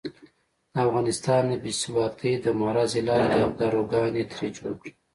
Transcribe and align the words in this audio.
د 0.73 0.75
افغانستان 0.87 1.41
د 1.51 1.53
بې 1.63 1.71
ثباتۍ 1.81 2.33
د 2.43 2.45
مرض 2.61 2.91
د 2.95 2.97
علاج 2.99 3.53
داروګان 3.61 4.11
یې 4.19 4.25
ترې 4.31 4.47
جوړ 4.57 4.71
کړل. 4.79 4.93